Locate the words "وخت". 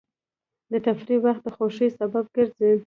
1.25-1.41